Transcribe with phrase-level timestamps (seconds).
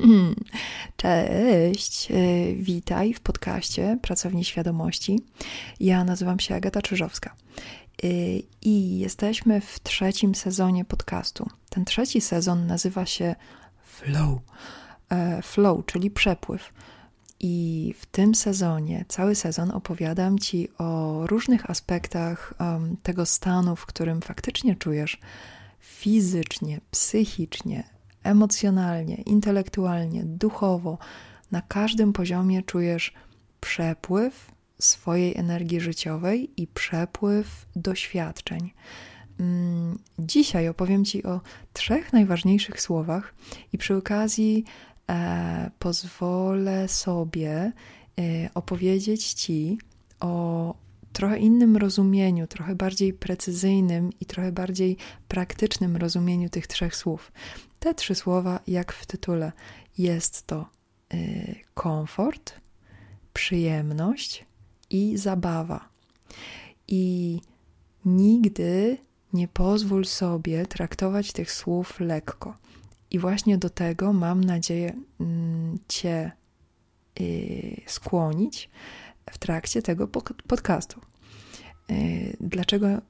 [0.96, 2.14] Cześć, e,
[2.54, 5.20] witaj w podcaście Pracowni Świadomości.
[5.80, 7.34] Ja nazywam się Agata Czyżowska
[8.02, 8.06] e,
[8.62, 11.50] i jesteśmy w trzecim sezonie podcastu.
[11.68, 13.34] Ten trzeci sezon nazywa się
[13.84, 14.40] Flow.
[15.10, 16.72] E, flow, czyli przepływ.
[17.40, 23.86] I w tym sezonie, cały sezon opowiadam Ci o różnych aspektach um, tego stanu, w
[23.86, 25.18] którym faktycznie czujesz
[25.80, 27.84] fizycznie, psychicznie,
[28.22, 30.98] emocjonalnie, intelektualnie, duchowo,
[31.50, 33.12] na każdym poziomie czujesz
[33.60, 38.72] przepływ swojej energii życiowej i przepływ doświadczeń.
[39.40, 41.40] Mm, dzisiaj opowiem Ci o
[41.72, 43.34] trzech najważniejszych słowach
[43.72, 44.64] i przy okazji
[45.10, 47.72] e, pozwolę sobie e,
[48.54, 49.78] opowiedzieć Ci
[50.20, 50.74] o
[51.12, 54.96] trochę innym rozumieniu, trochę bardziej precyzyjnym i trochę bardziej
[55.28, 57.32] praktycznym rozumieniu tych trzech słów.
[57.78, 59.52] Te trzy słowa, jak w tytule,
[59.98, 60.68] jest to
[61.14, 62.54] y, komfort,
[63.32, 64.44] przyjemność
[64.90, 65.88] i zabawa.
[66.88, 67.40] I
[68.04, 68.98] nigdy
[69.32, 72.54] nie pozwól sobie traktować tych słów lekko.
[73.10, 76.32] I właśnie do tego mam nadzieję mm, Cię
[77.20, 78.70] y, skłonić
[79.30, 80.08] w trakcie tego
[80.46, 81.00] podcastu.
[81.90, 83.00] Y, dlaczego e,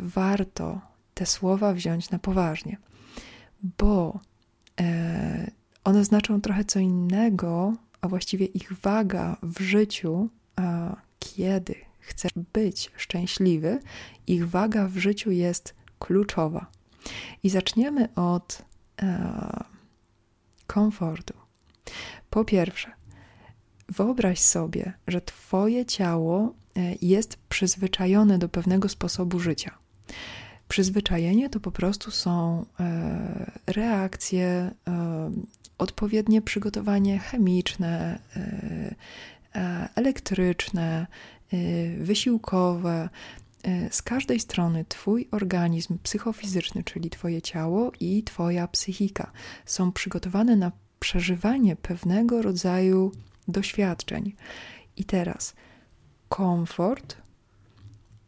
[0.00, 0.80] warto
[1.14, 2.76] te słowa wziąć na poważnie?
[3.62, 4.20] bo
[4.80, 5.50] e,
[5.84, 10.28] one znaczą trochę co innego, a właściwie ich waga w życiu,
[11.18, 13.80] kiedy chcesz być szczęśliwy,
[14.26, 16.66] ich waga w życiu jest kluczowa.
[17.42, 18.62] I zaczniemy od
[19.02, 19.64] e,
[20.66, 21.34] komfortu.
[22.30, 22.92] Po pierwsze,
[23.88, 29.78] wyobraź sobie, że Twoje ciało e, jest przyzwyczajone do pewnego sposobu życia.
[30.68, 34.72] Przyzwyczajenie to po prostu są e, reakcje, e,
[35.78, 38.18] odpowiednie przygotowanie chemiczne,
[39.94, 41.06] elektryczne,
[41.98, 43.08] wysiłkowe.
[43.90, 49.32] Z każdej strony Twój organizm psychofizyczny, czyli Twoje ciało i Twoja psychika
[49.66, 53.12] są przygotowane na przeżywanie pewnego rodzaju
[53.48, 54.34] doświadczeń.
[54.96, 55.54] I teraz
[56.28, 57.16] komfort,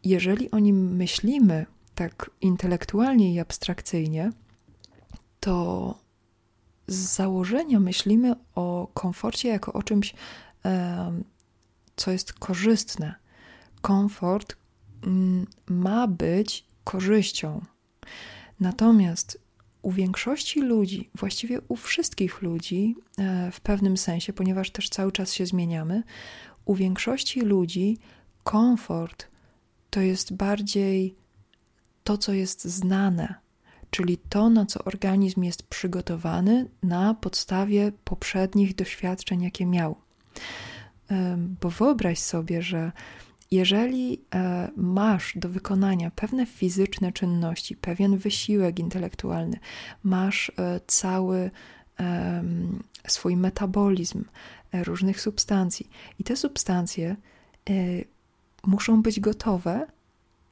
[0.05, 4.33] jeżeli o nim myślimy tak intelektualnie i abstrakcyjnie,
[5.41, 5.95] to
[6.87, 10.15] z założenia myślimy o komforcie jako o czymś,
[11.97, 13.15] co jest korzystne.
[13.81, 14.57] Komfort
[15.07, 17.65] mm, ma być korzyścią.
[18.61, 19.39] Natomiast
[19.83, 25.33] u większości ludzi, właściwie u wszystkich ludzi e, w pewnym sensie, ponieważ też cały czas
[25.33, 26.03] się zmieniamy,
[26.65, 27.99] u większości ludzi
[28.45, 29.29] komfort
[29.91, 31.15] to jest bardziej
[32.05, 33.35] to, co jest znane,
[33.91, 39.97] czyli to, na co organizm jest przygotowany na podstawie poprzednich doświadczeń, jakie miał.
[41.61, 42.93] Bo wyobraź sobie, że
[43.51, 49.59] jeżeli e, masz do wykonania pewne fizyczne czynności, pewien wysiłek intelektualny,
[50.03, 51.51] masz e, cały
[53.09, 54.25] swój metabolizm
[54.73, 57.17] e, różnych substancji, i te substancje
[58.67, 59.87] muszą być gotowe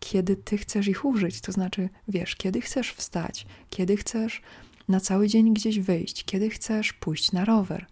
[0.00, 1.40] kiedy ty chcesz ich użyć.
[1.40, 4.42] To znaczy, wiesz, kiedy chcesz wstać, kiedy chcesz
[4.88, 7.86] na cały dzień gdzieś wyjść, kiedy chcesz pójść na rower.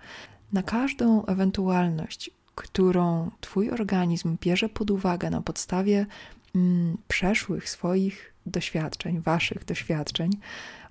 [0.52, 6.06] Na każdą ewentualność, którą twój organizm bierze pod uwagę na podstawie
[6.54, 10.30] mm, przeszłych swoich doświadczeń, waszych doświadczeń,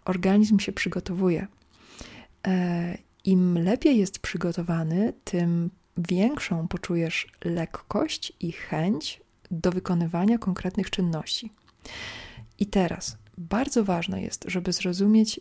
[0.05, 1.47] organizm się przygotowuje.
[2.47, 9.21] E, Im lepiej jest przygotowany, tym większą poczujesz lekkość i chęć
[9.51, 11.51] do wykonywania konkretnych czynności.
[12.59, 15.39] I teraz bardzo ważne jest, żeby zrozumieć,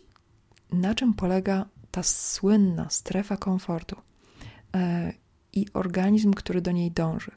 [0.71, 3.95] na czym polega ta słynna strefa komfortu
[4.75, 5.13] e,
[5.55, 7.31] i organizm, który do niej dąży.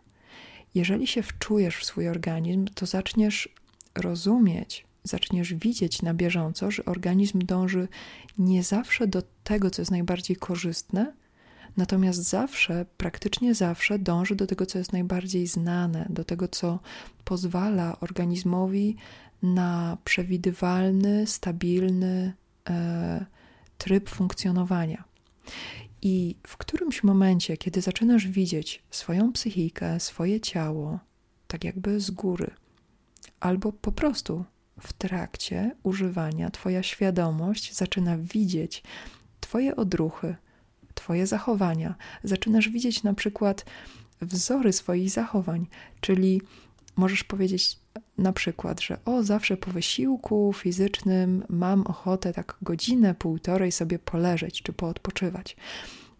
[0.74, 3.48] Jeżeli się wczujesz w swój organizm, to zaczniesz
[3.94, 7.88] rozumieć, zaczniesz widzieć na bieżąco, że organizm dąży
[8.38, 11.12] nie zawsze do tego, co jest najbardziej korzystne,
[11.78, 16.78] Natomiast zawsze, praktycznie zawsze dąży do tego, co jest najbardziej znane, do tego, co
[17.24, 18.96] pozwala organizmowi
[19.42, 22.32] na przewidywalny, stabilny
[22.68, 23.26] e,
[23.78, 25.04] tryb funkcjonowania.
[26.02, 30.98] I w którymś momencie, kiedy zaczynasz widzieć swoją psychikę, swoje ciało,
[31.46, 32.50] tak jakby z góry,
[33.40, 34.44] albo po prostu
[34.80, 38.82] w trakcie używania, Twoja świadomość zaczyna widzieć
[39.40, 40.36] Twoje odruchy,
[40.94, 41.94] Twoje zachowania.
[42.24, 43.64] Zaczynasz widzieć na przykład
[44.20, 45.66] wzory swoich zachowań,
[46.00, 46.42] czyli
[46.98, 47.78] możesz powiedzieć
[48.18, 54.62] na przykład, że o, zawsze po wysiłku fizycznym mam ochotę tak godzinę, półtorej sobie poleżeć
[54.62, 55.56] czy poodpoczywać.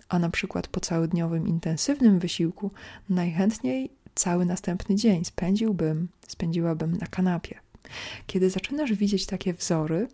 [0.08, 2.70] A na przykład po całodniowym intensywnym wysiłku
[3.08, 7.58] najchętniej cały następny dzień spędziłbym, spędziłabym na kanapie.
[8.26, 10.08] Kiedy zaczynasz widzieć takie wzory,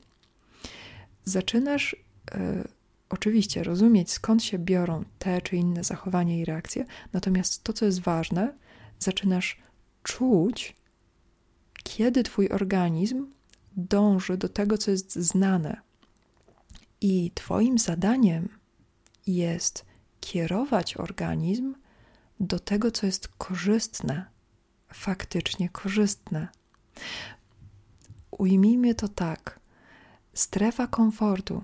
[1.24, 1.96] zaczynasz
[2.32, 2.64] e,
[3.10, 8.00] oczywiście rozumieć, skąd się biorą te czy inne zachowania i reakcje, natomiast to, co jest
[8.00, 8.54] ważne,
[8.98, 9.64] zaczynasz
[10.04, 10.76] czuć,
[11.82, 13.26] kiedy Twój organizm
[13.76, 15.80] dąży do tego, co jest znane.
[17.00, 18.48] I Twoim zadaniem
[19.26, 19.84] jest
[20.20, 21.74] kierować organizm
[22.40, 24.26] do tego, co jest korzystne,
[24.92, 26.48] faktycznie korzystne.
[28.30, 29.60] Ujmijmy to tak:
[30.34, 31.62] strefa komfortu,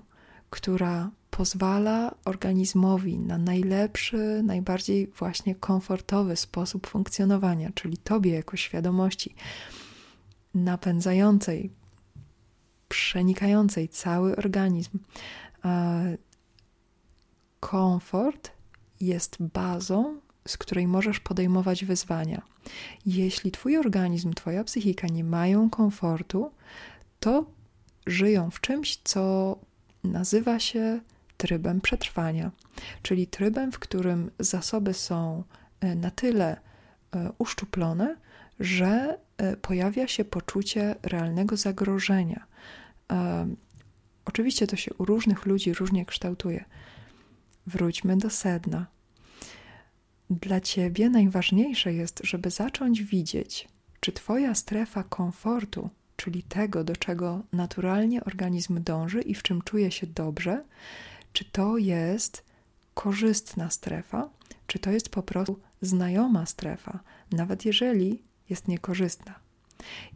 [0.49, 9.35] która pozwala organizmowi na najlepszy, najbardziej właśnie komfortowy sposób funkcjonowania, czyli tobie jako świadomości
[10.55, 11.71] napędzającej,
[12.89, 14.99] przenikającej cały organizm.
[17.59, 18.51] Komfort
[19.01, 22.41] jest bazą, z której możesz podejmować wyzwania.
[23.05, 26.51] Jeśli twój organizm, twoja psychika nie mają komfortu,
[27.19, 27.45] to
[28.07, 29.55] żyją w czymś, co
[30.03, 30.99] nazywa się
[31.41, 32.51] trybem przetrwania,
[33.01, 35.43] czyli trybem, w którym zasoby są
[35.79, 38.15] e, na tyle e, uszczuplone,
[38.59, 42.45] że e, pojawia się poczucie realnego zagrożenia.
[44.25, 46.65] Oczywiście to się u różnych ludzi różnie kształtuje.
[47.67, 48.87] Wróćmy do sedna.
[50.29, 53.67] Dla ciebie najważniejsze jest, żeby zacząć widzieć,
[53.99, 59.91] czy twoja strefa komfortu, czyli tego, do czego naturalnie organizm dąży i w czym czuje
[59.91, 60.63] się dobrze,
[61.33, 62.45] czy to jest
[62.93, 64.29] korzystna strefa,
[64.67, 66.99] czy to jest po prostu znajoma strefa,
[67.31, 69.39] nawet jeżeli jest niekorzystna.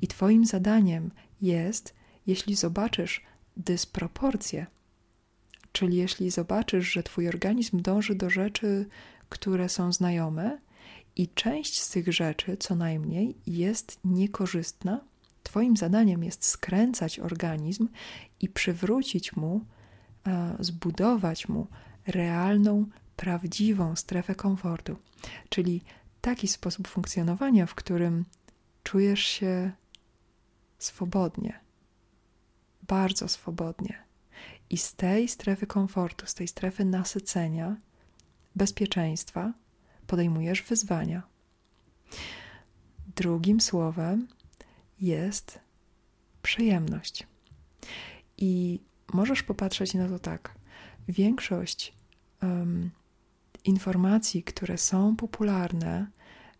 [0.02, 1.94] I Twoim zadaniem jest,
[2.28, 3.22] jeśli zobaczysz
[3.58, 4.66] dysproporcje,
[5.72, 8.86] czyli jeśli zobaczysz, że Twój organizm dąży do rzeczy,
[9.30, 10.58] które są znajome,
[11.16, 15.02] i część z tych rzeczy, co najmniej, jest niekorzystna,
[15.44, 17.88] Twoim zadaniem jest skręcać organizm
[18.40, 19.66] i przywrócić mu
[20.60, 21.68] zbudować mu
[22.08, 22.86] realną,
[23.16, 24.96] prawdziwą strefę komfortu,
[25.50, 25.82] czyli
[26.22, 28.26] taki sposób funkcjonowania, w którym
[28.84, 29.72] czujesz się
[30.80, 31.60] swobodnie,
[32.88, 34.04] bardzo swobodnie.
[34.70, 37.76] I z tej strefy komfortu, z tej strefy nasycenia,
[38.56, 39.54] bezpieczeństwa
[40.08, 41.24] podejmujesz wyzwania.
[43.16, 44.28] Drugim słowem
[45.02, 45.60] jest
[46.42, 47.28] przyjemność.
[48.38, 48.80] I
[49.14, 50.56] możesz popatrzeć na to tak.
[51.08, 51.94] Większość
[52.44, 52.92] um,
[53.66, 56.08] informacji, które są popularne,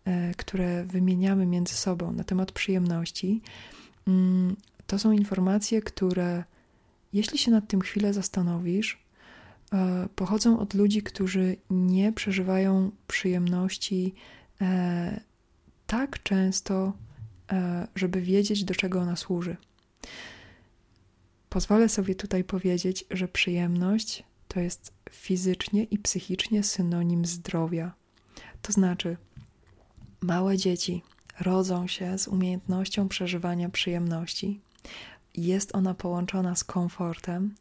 [0.04, 3.42] e, które wymieniamy między sobą na temat przyjemności,
[4.06, 4.56] mm,
[4.86, 6.44] to są informacje, które,
[7.12, 8.98] jeśli się nad tym chwilę zastanowisz,
[9.72, 14.14] e, pochodzą od ludzi, którzy nie przeżywają przyjemności
[14.60, 15.20] e,
[15.86, 16.92] tak często,
[17.94, 19.56] żeby wiedzieć, do czego ona służy.
[21.56, 27.92] Pozwolę sobie tutaj powiedzieć, że przyjemność to jest fizycznie i psychicznie synonim zdrowia.
[28.62, 29.16] To znaczy,
[30.20, 31.02] małe dzieci
[31.40, 34.60] rodzą się z umiejętnością przeżywania przyjemności.
[35.34, 37.54] Jest ona połączona z komfortem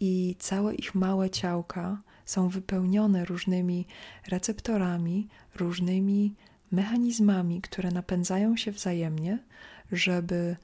[0.00, 3.86] i całe ich małe ciałka są wypełnione różnymi
[4.28, 6.34] receptorami, różnymi
[6.72, 9.38] mechanizmami, które napędzają się wzajemnie,
[9.92, 10.56] żeby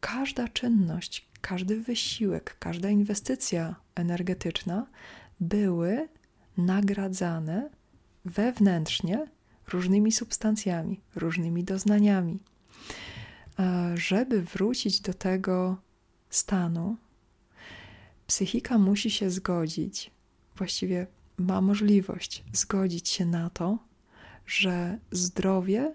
[0.00, 4.86] każda czynność, każdy wysiłek, każda inwestycja energetyczna
[5.40, 6.08] były
[6.56, 7.70] nagradzane
[8.24, 9.26] wewnętrznie
[9.68, 12.38] różnymi substancjami, różnymi doznaniami.
[13.94, 15.76] Żeby wrócić do tego
[16.30, 16.96] stanu,
[18.26, 20.10] psychika musi się zgodzić,
[20.56, 21.06] właściwie
[21.38, 23.78] ma możliwość zgodzić się na to,
[24.46, 25.94] że zdrowie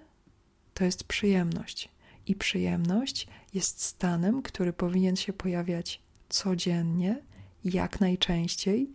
[0.73, 1.89] to jest przyjemność
[2.29, 7.21] i przyjemność jest stanem, który powinien się pojawiać codziennie,
[7.63, 8.91] jak najczęściej,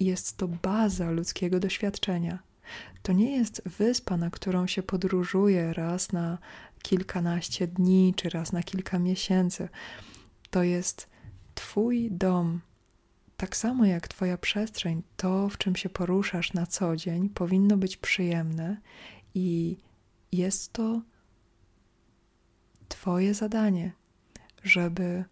[0.00, 2.38] i jest to baza ludzkiego doświadczenia.
[3.02, 6.38] To nie jest wyspa, na którą się podróżuje raz na
[6.82, 9.68] kilkanaście dni czy raz na kilka miesięcy.
[10.50, 11.08] To jest
[11.54, 12.60] Twój dom.
[13.36, 17.96] Tak samo jak Twoja przestrzeń, to w czym się poruszasz na co dzień, powinno być
[17.96, 18.76] przyjemne
[19.34, 19.76] i
[20.32, 21.02] jest to
[23.04, 23.92] Twoje zadanie,
[24.62, 25.24] żeby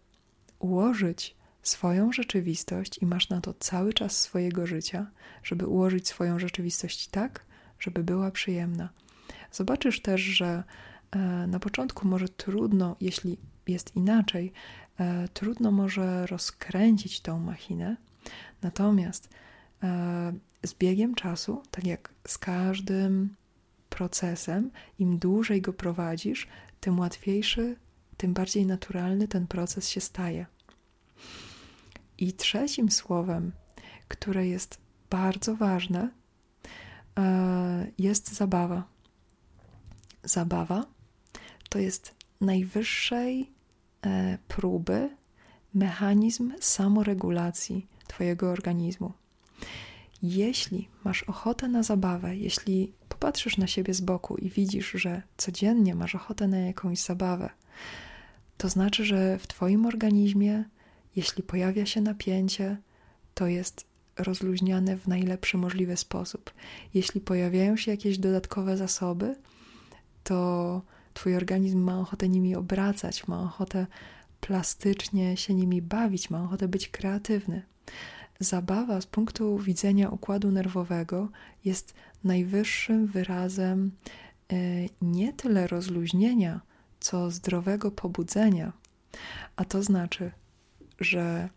[0.59, 5.07] ułożyć swoją rzeczywistość, i masz na to cały czas swojego życia,
[5.43, 7.45] żeby ułożyć swoją rzeczywistość tak,
[7.79, 8.89] żeby była przyjemna.
[9.51, 10.63] Zobaczysz też, że
[11.11, 13.37] e, na początku może trudno, jeśli
[13.67, 14.53] jest inaczej,
[14.99, 17.97] e, trudno może rozkręcić tą machinę,
[18.61, 19.29] natomiast
[19.83, 20.33] e,
[20.65, 23.35] z biegiem czasu, tak jak z każdym
[23.89, 26.47] procesem, im dłużej go prowadzisz,
[26.83, 27.75] tym łatwiejszy,
[28.17, 30.45] tym bardziej naturalny ten proces się staje.
[32.17, 33.51] I trzecim słowem,
[34.07, 34.77] które jest
[35.09, 36.09] bardzo ważne,
[37.19, 38.83] e, jest zabawa.
[40.23, 40.85] Zabawa
[41.69, 43.51] to jest najwyższej
[44.05, 45.09] e, próby
[45.73, 49.11] mechanizm samoregulacji Twojego organizmu.
[50.23, 55.95] Jeśli masz ochotę na zabawę, jeśli popatrzysz na siebie z boku i widzisz, że codziennie
[55.95, 57.49] masz ochotę na jakąś zabawę,
[58.57, 60.63] to znaczy, że w Twoim organizmie,
[61.15, 62.77] jeśli pojawia się napięcie,
[63.33, 63.85] to jest
[64.17, 66.53] rozluźniane w najlepszy możliwy sposób.
[66.93, 69.35] Jeśli pojawiają się jakieś dodatkowe zasoby,
[70.23, 70.81] to
[71.13, 73.87] Twój organizm ma ochotę nimi obracać, ma ochotę
[74.41, 77.61] plastycznie się nimi bawić, ma ochotę być kreatywny.
[78.43, 81.29] Zabawa z punktu widzenia układu nerwowego
[81.65, 83.91] jest najwyższym wyrazem
[84.51, 84.55] e,
[85.01, 86.61] nie tyle rozluźnienia,
[86.99, 88.73] co zdrowego pobudzenia.
[89.55, 90.31] A to znaczy,
[90.99, 91.49] że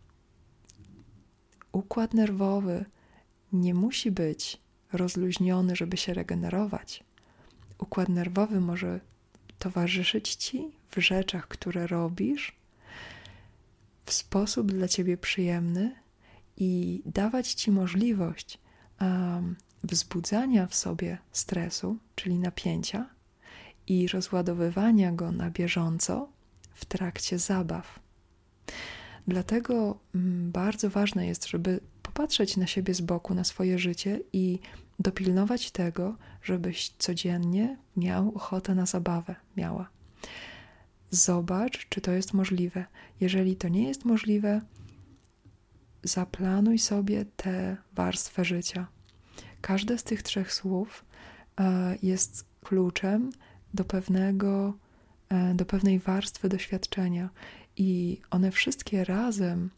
[1.72, 2.84] układ nerwowy
[3.52, 4.60] nie musi być
[4.92, 7.04] rozluźniony, żeby się regenerować.
[7.78, 9.00] Układ nerwowy może
[9.58, 12.56] towarzyszyć ci w rzeczach, które robisz
[14.06, 16.05] w sposób dla ciebie przyjemny
[16.56, 18.58] i dawać ci możliwość
[19.00, 23.16] um, wzbudzania w sobie stresu, czyli napięcia,
[23.86, 26.28] i rozładowywania go na bieżąco
[26.74, 28.00] w trakcie zabaw.
[29.28, 34.58] Dlatego mm, bardzo ważne jest, żeby popatrzeć na siebie z boku, na swoje życie i
[34.98, 39.88] dopilnować tego, żebyś codziennie miał ochotę na zabawę, miała.
[41.10, 42.84] Zobacz, czy to jest możliwe.
[43.20, 44.60] Jeżeli to nie jest możliwe,
[46.06, 48.86] zaplanuj sobie tę warstwę życia.
[49.60, 51.04] Każde z tych trzech słów
[51.60, 53.30] e, jest kluczem
[53.74, 54.74] do pewnego,
[55.28, 57.30] e, do pewnej warstwy doświadczenia
[57.76, 59.70] i one wszystkie razem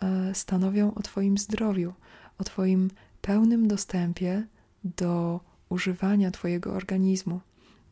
[0.00, 1.94] e, stanowią o Twoim zdrowiu,
[2.38, 4.46] o Twoim pełnym dostępie
[4.84, 7.40] do używania Twojego organizmu,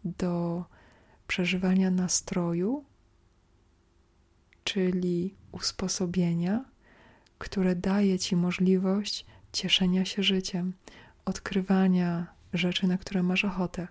[0.05, 0.65] do
[1.27, 2.85] przeżywania nastroju,
[4.65, 6.65] czyli usposobienia,
[7.41, 10.73] które daje Ci możliwość cieszenia się życiem,
[11.25, 13.89] odkrywania rzeczy, na które masz ochotę.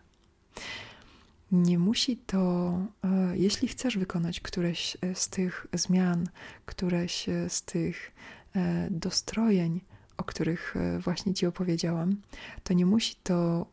[1.51, 6.29] Nie musi to, e, jeśli chcesz wykonać któreś z tych zmian,
[6.65, 8.11] któreś z tych
[8.55, 9.81] e, dostrojeń,
[10.17, 12.21] o których e, właśnie Ci opowiedziałam,
[12.63, 13.65] to nie musi to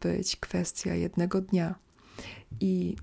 [0.00, 1.74] być kwestia jednego dnia.
[2.60, 2.96] I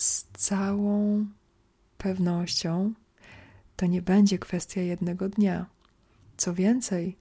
[0.00, 1.26] z całą
[1.98, 2.94] pewnością
[3.84, 5.66] to nie będzie kwestia jednego dnia.
[6.36, 7.16] Co więcej,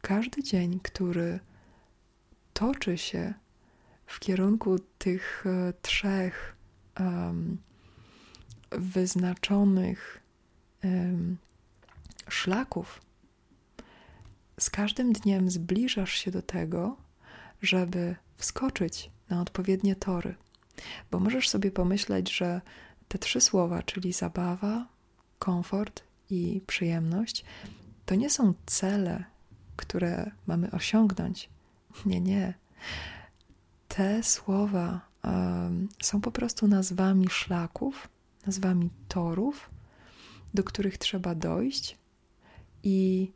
[0.00, 1.40] każdy dzień, który
[2.52, 3.34] toczy się
[4.06, 6.56] w kierunku tych e, trzech
[7.00, 7.58] um,
[8.70, 10.20] wyznaczonych
[10.84, 11.36] um,
[12.28, 13.00] szlaków,
[14.60, 16.96] z każdym dniem zbliżasz się do tego,
[17.62, 20.34] żeby wskoczyć na odpowiednie tory.
[21.10, 22.60] Bo możesz sobie pomyśleć, że
[23.08, 24.86] te trzy słowa, czyli zabawa,
[25.38, 27.44] komfort i przyjemność,
[28.06, 29.24] to nie są cele,
[29.76, 31.48] które mamy osiągnąć.
[32.06, 32.54] Nie, nie
[33.88, 38.08] te słowa um, są po prostu nazwami szlaków,
[38.46, 39.70] nazwami torów,
[40.54, 41.98] do których trzeba dojść
[42.82, 43.32] i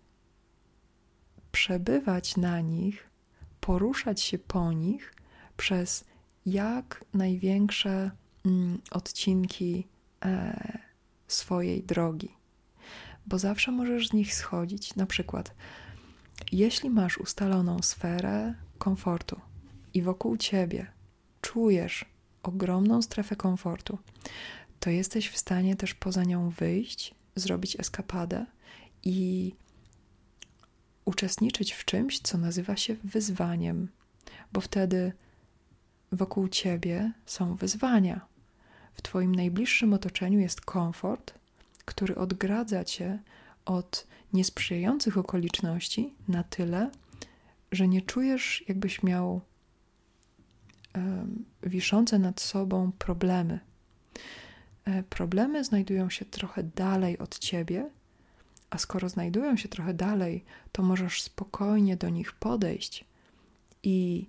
[1.52, 3.10] przebywać na nich,
[3.60, 5.14] poruszać się po nich
[5.56, 6.04] przez
[6.46, 8.10] jak największe
[8.46, 9.86] mm, odcinki
[10.24, 10.78] e,
[11.28, 12.28] swojej drogi.
[13.26, 14.96] Bo zawsze możesz z nich schodzić.
[14.96, 15.54] Na przykład,
[16.52, 19.40] jeśli masz ustaloną sferę komfortu,
[19.94, 20.86] i wokół ciebie
[21.40, 22.04] czujesz
[22.42, 23.98] ogromną strefę komfortu,
[24.80, 28.46] to jesteś w stanie też poza nią wyjść, zrobić eskapadę
[29.02, 29.52] i
[31.04, 33.88] uczestniczyć w czymś, co nazywa się wyzwaniem,
[34.52, 35.12] bo wtedy
[36.12, 38.20] wokół ciebie są wyzwania.
[38.94, 41.34] W Twoim najbliższym otoczeniu jest komfort,
[41.84, 43.18] który odgradza cię
[43.64, 46.90] od niesprzyjających okoliczności na tyle,
[47.72, 49.40] że nie czujesz, jakbyś miał
[51.62, 53.60] wiszące nad sobą problemy.
[54.84, 57.90] E, problemy znajdują się trochę dalej od ciebie,
[58.70, 63.04] a skoro znajdują się trochę dalej, to możesz spokojnie do nich podejść
[63.82, 64.26] i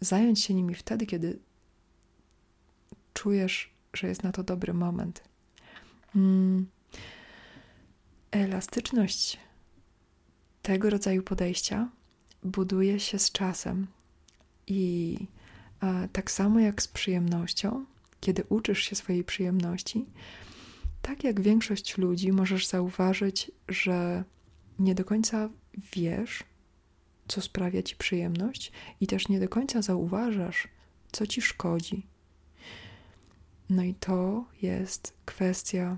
[0.00, 1.38] zająć się nimi wtedy, kiedy
[3.14, 5.22] czujesz, że jest na to dobry moment.
[6.16, 6.66] Mm.
[8.30, 9.38] Elastyczność
[10.62, 11.88] tego rodzaju podejścia
[12.42, 13.86] buduje się z czasem
[14.66, 15.18] i
[15.82, 17.84] e, tak samo jak z przyjemnością,
[18.20, 20.06] kiedy uczysz się swojej przyjemności,
[21.02, 24.24] tak jak większość ludzi możesz zauważyć, że
[24.78, 25.48] nie do końca
[25.92, 26.44] wiesz,
[27.28, 30.68] co sprawia ci przyjemność, i też nie do końca zauważasz,
[31.12, 32.06] co ci szkodzi.
[33.70, 35.96] No i to jest kwestia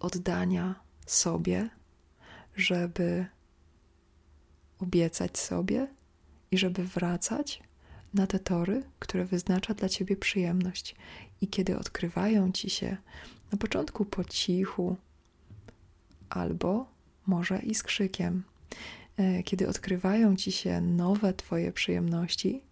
[0.00, 0.74] oddania
[1.06, 1.70] sobie,
[2.56, 3.26] żeby
[4.78, 5.86] obiecać sobie
[6.50, 7.62] i żeby wracać
[8.14, 10.94] na te tory, które wyznacza dla ciebie przyjemność.
[11.40, 12.96] I kiedy odkrywają ci się
[13.52, 14.96] na początku po cichu,
[16.28, 16.86] albo
[17.26, 18.42] może i z krzykiem,
[19.16, 22.62] e, kiedy odkrywają ci się nowe twoje przyjemności,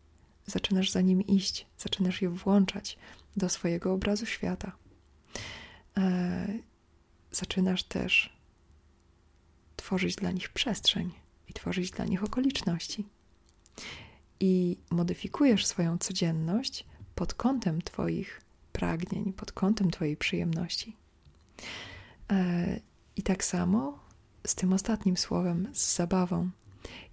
[0.51, 2.99] zaczynasz za nimi iść, zaczynasz je włączać
[3.37, 4.73] do swojego obrazu świata.
[5.97, 6.47] E,
[7.33, 8.37] zaczynasz też
[9.77, 11.11] tworzyć dla nich przestrzeń
[11.49, 13.07] i tworzyć dla nich okoliczności.
[14.41, 18.41] I modyfikujesz swoją codzienność pod kątem Twoich
[18.73, 20.97] pragnień, pod kątem Twojej przyjemności.
[22.33, 22.81] E,
[23.17, 23.99] I tak samo
[24.47, 26.51] z tym ostatnim słowem, z zabawą.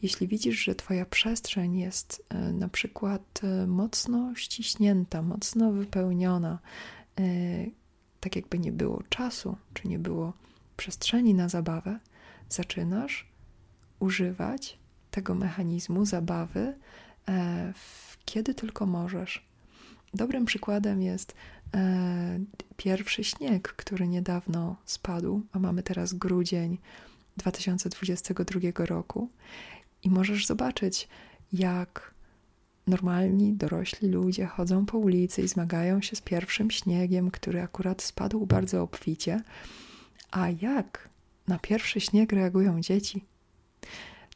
[0.02, 6.60] Jeśli widzisz, że Twoja przestrzeń jest e, na przykład e, mocno ściśnięta, mocno wypełniona,
[8.20, 10.34] tak jakby nie było czasu, czy nie było
[10.78, 12.00] przestrzeni na zabawę,
[12.50, 13.28] zaczynasz
[14.00, 14.78] używać
[15.12, 16.76] tego mechanizmu zabawy,
[17.28, 17.74] e,
[18.26, 19.46] kiedy tylko możesz.
[20.14, 21.36] Dobrym przykładem jest
[21.74, 22.40] e,
[22.78, 26.78] pierwszy śnieg, który niedawno spadł, a mamy teraz grudzień
[27.38, 29.30] 2022 roku,
[30.04, 31.08] i możesz zobaczyć,
[31.54, 32.14] jak
[32.88, 38.46] normalni, dorośli ludzie chodzą po ulicy i zmagają się z pierwszym śniegiem, który akurat spadł
[38.46, 39.42] bardzo obficie,
[40.32, 41.10] a jak
[41.48, 43.26] na pierwszy śnieg reagują dzieci.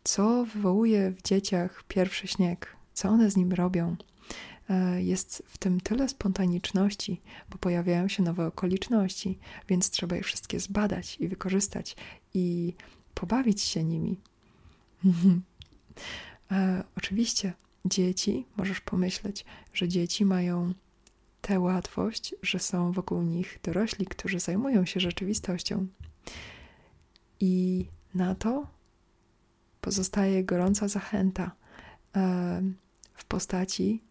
[0.04, 2.76] Co wywołuje w dzieciach pierwszy śnieg?
[2.94, 3.96] Co one z nim robią?
[4.70, 10.60] E, jest w tym tyle spontaniczności, bo pojawiają się nowe okoliczności, więc trzeba je wszystkie
[10.60, 11.96] zbadać i wykorzystać
[12.34, 12.74] i
[13.14, 14.20] pobawić się nimi.
[16.52, 17.54] E, oczywiście,
[17.86, 20.74] dzieci, możesz pomyśleć, że dzieci mają
[21.42, 25.88] tę łatwość, że są wokół nich dorośli, którzy zajmują się rzeczywistością.
[27.40, 28.68] I na to
[29.82, 31.52] pozostaje gorąca zachęta
[33.14, 34.02] w postaci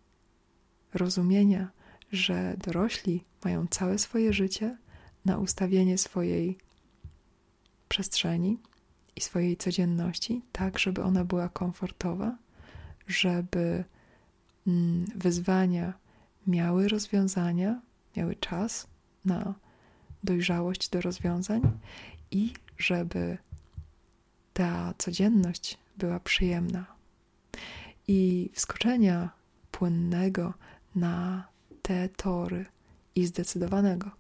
[0.95, 1.71] rozumienia,
[2.13, 4.77] że dorośli mają całe swoje życie
[5.25, 6.59] na ustawienie swojej
[7.89, 8.59] przestrzeni
[9.21, 12.37] i swojej codzienności, tak, żeby ona była komfortowa,
[13.07, 13.85] żeby
[14.67, 15.93] mm, wyzwania
[16.47, 17.81] miały rozwiązania,
[18.17, 18.87] miały czas
[19.25, 19.55] na
[20.25, 21.63] dojrzałość do rozwiązań
[22.31, 23.39] i żeby
[24.53, 26.87] ta codzienność była przyjemna.
[28.09, 29.31] I wskoczenia
[29.71, 30.55] płynnego
[30.95, 31.49] na
[31.83, 32.67] te tory
[33.15, 34.11] i zdecydowanego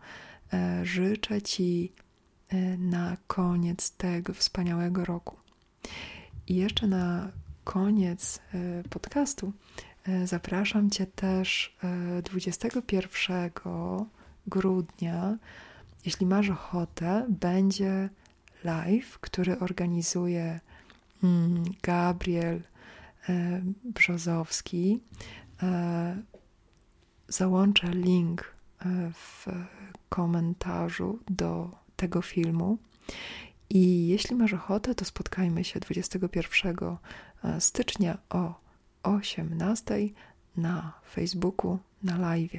[0.52, 1.92] e, życzę Ci
[2.78, 5.36] na koniec tego wspaniałego roku.
[6.46, 7.28] I jeszcze na
[7.64, 9.52] koniec e, podcastu
[10.24, 11.76] zapraszam Cię też
[12.22, 13.50] 21
[14.46, 15.36] grudnia.
[16.04, 18.08] Jeśli masz ochotę, będzie
[18.64, 20.60] live, który organizuje
[21.22, 22.62] mm, Gabriel
[23.28, 25.00] e, Brzozowski.
[25.62, 26.22] E,
[27.28, 29.46] załączę link e, w
[30.08, 32.78] komentarzu do tego filmu.
[33.70, 36.96] I jeśli masz ochotę, to spotkajmy się 21
[37.58, 38.54] stycznia o
[39.02, 39.94] 18
[40.56, 42.56] na Facebooku, na live.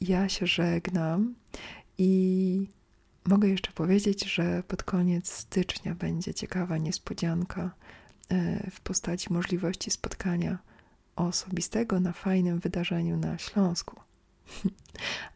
[0.00, 1.34] Ja się żegnam
[1.98, 2.68] i
[3.24, 7.70] mogę jeszcze powiedzieć, że pod koniec stycznia będzie ciekawa niespodzianka
[8.28, 10.58] e, w postaci możliwości spotkania
[11.16, 14.09] osobistego na fajnym wydarzeniu na Śląsku.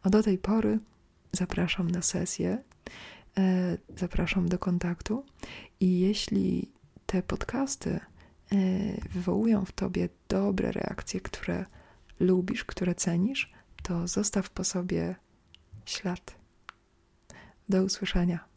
[0.03, 0.79] A do tej pory
[1.31, 2.63] zapraszam na sesję,
[3.37, 5.25] e, zapraszam do kontaktu
[5.79, 6.71] i jeśli
[7.05, 7.99] te podcasty e,
[9.09, 11.65] wywołują w tobie dobre reakcje, które
[12.19, 13.51] lubisz, które cenisz,
[13.83, 15.15] to zostaw po sobie
[15.85, 16.35] ślad.
[17.69, 18.54] Do usłyszenia.